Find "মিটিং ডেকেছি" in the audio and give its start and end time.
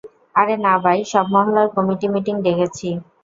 2.13-2.89